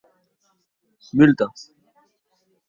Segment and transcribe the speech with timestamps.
[1.17, 1.47] Multa!